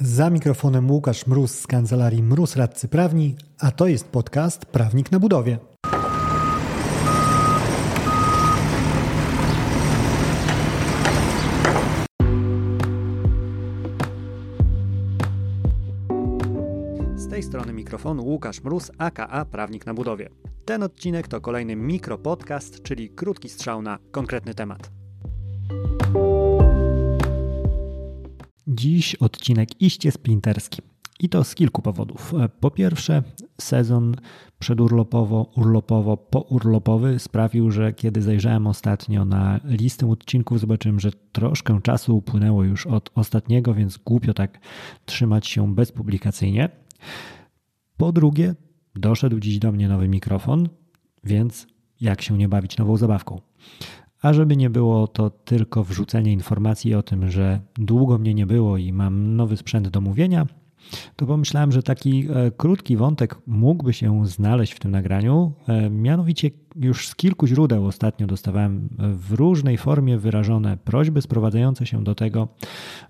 [0.00, 5.20] Za mikrofonem Łukasz Mróz z kancelarii Mróz Radcy Prawni, a to jest podcast Prawnik na
[5.20, 5.58] Budowie.
[17.16, 20.28] Z tej strony mikrofonu Łukasz Mróz, aka Prawnik na Budowie.
[20.64, 24.95] Ten odcinek to kolejny mikropodcast, czyli krótki strzał na konkretny temat.
[28.76, 30.82] Dziś odcinek iście sprinterski.
[31.20, 32.34] I to z kilku powodów.
[32.60, 33.22] Po pierwsze,
[33.60, 34.16] sezon
[34.60, 42.86] przedurlopowo-urlopowo-pourlopowy sprawił, że kiedy zajrzałem ostatnio na listę odcinków, zobaczyłem, że troszkę czasu upłynęło już
[42.86, 44.60] od ostatniego, więc głupio tak
[45.04, 46.68] trzymać się bezpublikacyjnie.
[47.96, 48.54] Po drugie,
[48.94, 50.68] doszedł dziś do mnie nowy mikrofon,
[51.24, 51.66] więc
[52.00, 53.40] jak się nie bawić nową zabawką.
[54.22, 58.76] A żeby nie było to tylko wrzucenie informacji o tym, że długo mnie nie było
[58.76, 60.46] i mam nowy sprzęt do mówienia,
[61.16, 65.52] to pomyślałem, że taki e, krótki wątek mógłby się znaleźć w tym nagraniu.
[65.68, 72.04] E, mianowicie już z kilku źródeł ostatnio dostawałem w różnej formie wyrażone prośby sprowadzające się
[72.04, 72.48] do tego,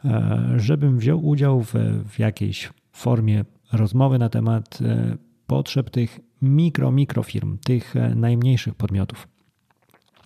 [0.05, 1.75] e, żebym wziął udział w,
[2.09, 4.79] w jakiejś formie rozmowy na temat
[5.47, 9.29] potrzeb tych mikro, mikrofirm, tych najmniejszych podmiotów.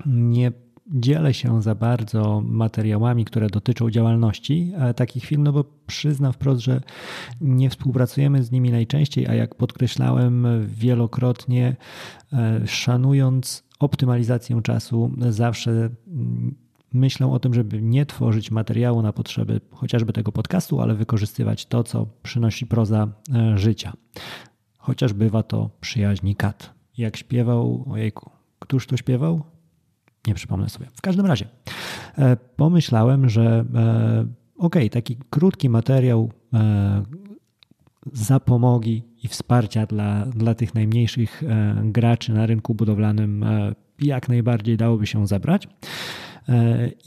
[0.07, 0.53] Nie
[0.91, 6.81] dzielę się za bardzo materiałami, które dotyczą działalności takich firm, no bo przyznam wprost, że
[7.41, 11.77] nie współpracujemy z nimi najczęściej, a jak podkreślałem wielokrotnie,
[12.33, 16.55] e, szanując optymalizację czasu, zawsze mm,
[16.93, 21.85] myślę o tym, żeby nie tworzyć materiału na potrzeby chociażby tego podcastu, ale wykorzystywać to,
[21.85, 23.93] co przynosi proza e, życia.
[24.79, 26.75] Chociaż bywa to przyjaźni kat.
[26.99, 29.43] Jak śpiewał, ojejku, któż to śpiewał?
[30.27, 30.87] Nie przypomnę sobie.
[30.95, 31.49] W każdym razie
[32.19, 34.27] e, pomyślałem, że e,
[34.59, 37.03] ok, taki krótki materiał e,
[38.13, 41.43] zapomogi i wsparcia dla, dla tych najmniejszych
[41.83, 43.45] graczy na rynku budowlanym
[43.99, 45.69] jak najbardziej dałoby się zebrać.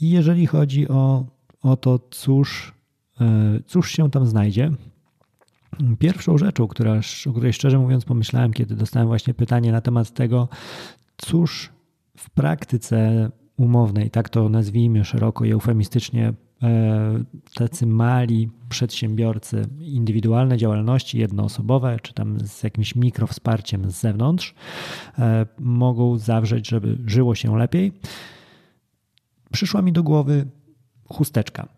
[0.00, 1.24] I jeżeli chodzi o,
[1.62, 2.74] o to, cóż,
[3.66, 4.70] cóż się tam znajdzie,
[5.98, 10.48] Pierwszą rzeczą, która, o której szczerze mówiąc pomyślałem, kiedy dostałem właśnie pytanie na temat tego,
[11.16, 11.73] cóż
[12.16, 16.32] w praktyce umownej, tak to nazwijmy szeroko i eufemistycznie,
[16.62, 24.54] e, tacy mali przedsiębiorcy, indywidualne działalności jednoosobowe, czy tam z jakimś mikrowsparciem z zewnątrz,
[25.18, 27.92] e, mogą zawrzeć, żeby żyło się lepiej.
[29.52, 30.46] Przyszła mi do głowy
[31.08, 31.68] chusteczka,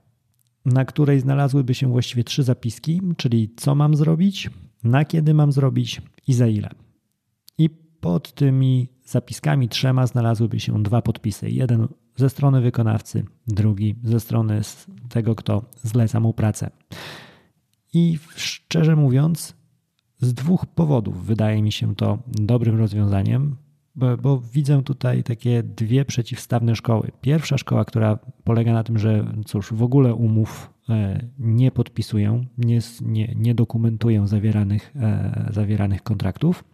[0.65, 4.51] na której znalazłyby się właściwie trzy zapiski, czyli co mam zrobić,
[4.85, 6.69] na kiedy mam zrobić i za ile.
[7.59, 7.71] I
[8.07, 11.51] pod tymi zapiskami trzema znalazłyby się dwa podpisy.
[11.51, 14.61] Jeden ze strony wykonawcy, drugi ze strony
[15.09, 16.71] tego, kto zleca mu pracę.
[17.93, 19.57] I szczerze mówiąc,
[20.21, 23.57] z dwóch powodów wydaje mi się to dobrym rozwiązaniem,
[23.95, 27.11] bo, bo, widzę tutaj takie dwie przeciwstawne szkoły.
[27.21, 32.81] Pierwsza szkoła, która polega na tym, że cóż, w ogóle umów e, nie podpisują, nie,
[33.03, 36.65] nie, nie dokumentują zawieranych, e, zawieranych kontraktów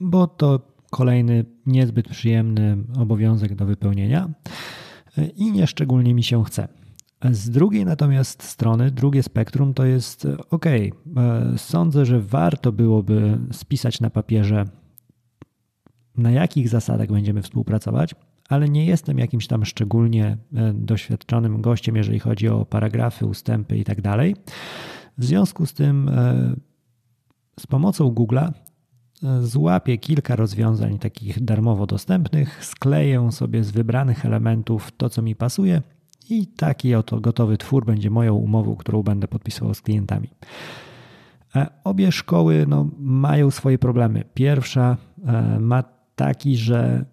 [0.00, 4.28] bo to kolejny niezbyt przyjemny obowiązek do wypełnienia
[5.36, 6.68] i nieszczególnie mi się chce.
[7.30, 10.64] Z drugiej natomiast strony, drugie spektrum to jest ok,
[11.56, 14.64] sądzę, że warto byłoby spisać na papierze,
[16.16, 18.14] na jakich zasadach będziemy współpracować,
[18.48, 23.84] ale nie jestem jakimś tam szczególnie e, doświadczonym gościem, jeżeli chodzi o paragrafy, ustępy i
[23.84, 24.36] tak dalej.
[25.18, 26.54] W związku z tym, e,
[27.60, 28.52] z pomocą Google'a
[29.40, 35.82] złapię kilka rozwiązań takich darmowo dostępnych, skleję sobie z wybranych elementów to, co mi pasuje
[36.30, 40.28] i taki oto gotowy twór będzie moją umową, którą będę podpisywał z klientami.
[41.56, 44.24] E, obie szkoły no, mają swoje problemy.
[44.34, 45.84] Pierwsza e, ma
[46.16, 47.04] taki, że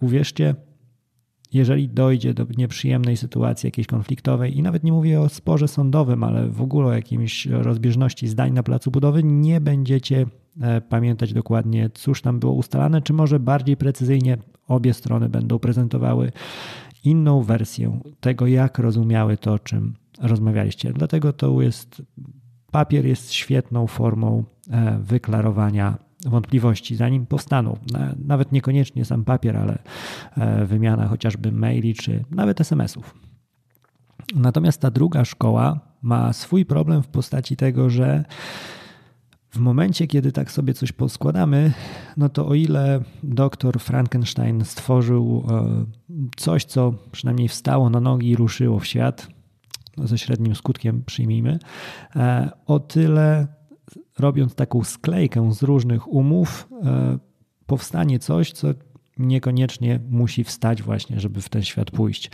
[0.00, 0.54] uwierzcie,
[1.52, 6.48] jeżeli dojdzie do nieprzyjemnej sytuacji jakiejś konfliktowej i nawet nie mówię o sporze sądowym, ale
[6.48, 10.26] w ogóle o jakiejś rozbieżności zdań na placu budowy, nie będziecie
[10.60, 16.32] E, pamiętać dokładnie, cóż tam było ustalane, czy może bardziej precyzyjnie obie strony będą prezentowały
[17.04, 20.92] inną wersję tego, jak rozumiały to, o czym rozmawialiście.
[20.92, 22.02] Dlatego to jest,
[22.70, 25.98] papier jest świetną formą e, wyklarowania
[26.28, 27.76] wątpliwości, zanim powstaną.
[28.24, 29.78] Nawet niekoniecznie sam papier, ale
[30.36, 33.14] e, wymiana chociażby maili czy nawet SMS-ów.
[34.34, 38.24] Natomiast ta druga szkoła ma swój problem w postaci tego, że
[39.50, 41.72] w momencie, kiedy tak sobie coś poskładamy,
[42.16, 45.84] no to o ile doktor Frankenstein stworzył e,
[46.36, 49.28] coś, co przynajmniej wstało na nogi i ruszyło w świat,
[50.04, 51.58] ze średnim skutkiem przyjmijmy,
[52.16, 53.46] e, o tyle
[54.20, 57.18] robiąc taką sklejkę z różnych umów, e,
[57.66, 58.68] powstanie coś, co
[59.18, 62.30] niekoniecznie musi wstać właśnie, żeby w ten świat pójść.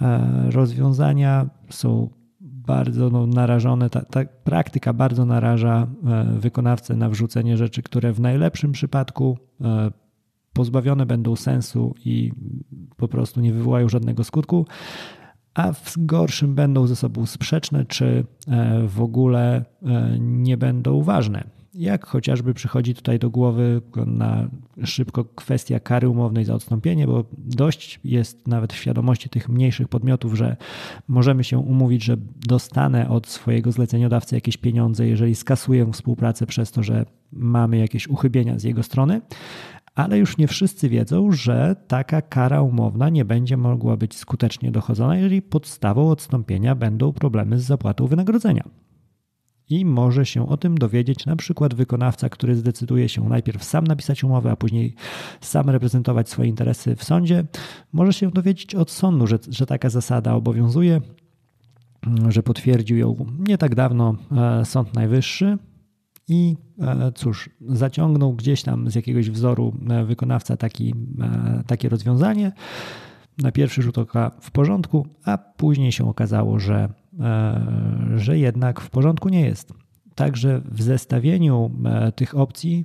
[0.00, 2.10] E, rozwiązania są
[2.40, 5.86] bardzo no, narażone, ta, ta, praktyka bardzo naraża
[6.38, 9.38] wykonawcę na wrzucenie rzeczy, które w najlepszym przypadku
[10.52, 12.32] pozbawione będą sensu i
[12.96, 14.66] po prostu nie wywołają żadnego skutku,
[15.56, 21.44] a w gorszym będą ze sobą sprzeczne, czy e, w ogóle e, nie będą ważne.
[21.74, 24.48] Jak chociażby przychodzi tutaj do głowy na
[24.84, 30.34] szybko kwestia kary umownej za odstąpienie, bo dość jest nawet w świadomości tych mniejszych podmiotów,
[30.34, 30.56] że
[31.08, 32.16] możemy się umówić, że
[32.46, 38.58] dostanę od swojego zleceniodawcy jakieś pieniądze, jeżeli skasuję współpracę przez to, że mamy jakieś uchybienia
[38.58, 39.20] z jego strony,
[39.96, 45.16] ale już nie wszyscy wiedzą, że taka kara umowna nie będzie mogła być skutecznie dochodzona,
[45.16, 48.68] jeżeli podstawą odstąpienia będą problemy z zapłatą wynagrodzenia.
[49.68, 54.24] I może się o tym dowiedzieć na przykład wykonawca, który zdecyduje się najpierw sam napisać
[54.24, 54.94] umowę, a później
[55.40, 57.44] sam reprezentować swoje interesy w sądzie.
[57.92, 61.00] Może się dowiedzieć od sądu, że, że taka zasada obowiązuje,
[62.28, 64.14] że potwierdził ją nie tak dawno
[64.60, 65.58] e, Sąd Najwyższy,
[66.28, 72.52] i e, cóż, zaciągnął gdzieś tam z jakiegoś wzoru e, wykonawca taki, e, takie rozwiązanie.
[73.38, 76.88] Na pierwszy rzut oka w porządku, a później się okazało, że,
[78.16, 79.72] że jednak w porządku nie jest.
[80.14, 81.70] Także w zestawieniu
[82.14, 82.84] tych opcji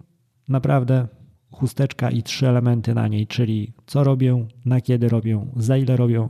[0.50, 1.08] naprawdę
[1.52, 6.30] chusteczka i trzy elementy na niej, czyli co robię, na kiedy robię, za ile robię,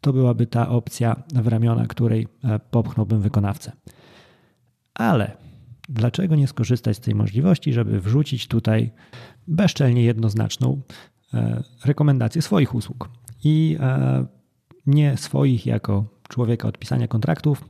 [0.00, 2.26] to byłaby ta opcja w ramiona, której
[2.70, 3.72] popchnąłbym wykonawcę.
[4.94, 5.36] Ale
[5.88, 8.90] dlaczego nie skorzystać z tej możliwości, żeby wrzucić tutaj
[9.48, 10.80] bezczelnie jednoznaczną
[11.34, 13.08] e, rekomendację swoich usług?
[13.44, 14.26] I e,
[14.86, 17.64] nie swoich jako człowieka od pisania kontraktów,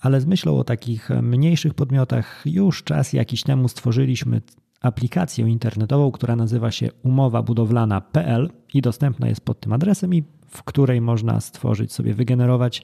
[0.00, 4.40] ale z myślą o takich mniejszych podmiotach już czas jakiś temu stworzyliśmy
[4.82, 11.00] aplikację internetową, która nazywa się umowabudowlana.pl i dostępna jest pod tym adresem i w której
[11.00, 12.82] można stworzyć sobie, wygenerować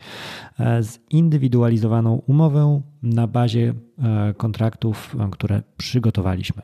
[0.60, 0.80] e,
[1.12, 6.62] zindywidualizowaną umowę na bazie e, kontraktów, e, które przygotowaliśmy.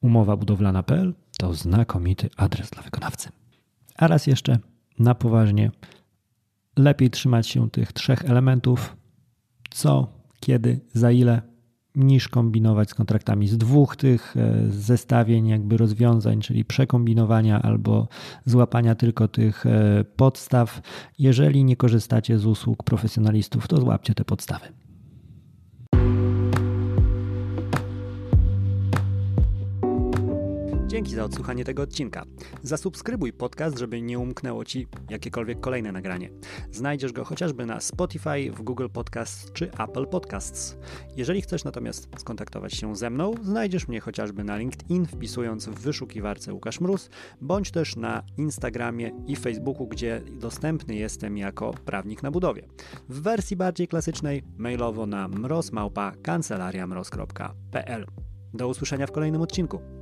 [0.00, 3.28] Umowa budowlana.pl to znakomity adres dla wykonawcy.
[3.96, 4.58] A raz jeszcze
[4.98, 5.70] na poważnie,
[6.76, 8.96] lepiej trzymać się tych trzech elementów:
[9.70, 11.51] co, kiedy, za ile,
[11.94, 18.08] niż kombinować z kontraktami z dwóch tych e, zestawień jakby rozwiązań, czyli przekombinowania albo
[18.44, 20.80] złapania tylko tych e, podstaw.
[21.18, 24.81] Jeżeli nie korzystacie z usług profesjonalistów, to złapcie te podstawy.
[30.92, 32.24] Dzięki za odsłuchanie tego odcinka.
[32.62, 36.30] Zasubskrybuj podcast, żeby nie umknęło Ci jakiekolwiek kolejne nagranie.
[36.72, 40.76] Znajdziesz go chociażby na Spotify, w Google Podcasts czy Apple Podcasts.
[41.16, 46.52] Jeżeli chcesz natomiast skontaktować się ze mną, znajdziesz mnie chociażby na LinkedIn, wpisując w wyszukiwarce
[46.52, 47.10] Łukasz Mróz,
[47.40, 52.68] bądź też na Instagramie i Facebooku, gdzie dostępny jestem jako prawnik na budowie.
[53.08, 58.06] W wersji bardziej klasycznej mailowo na mrozmałpa kancelariamroz.pl.
[58.54, 60.01] Do usłyszenia w kolejnym odcinku.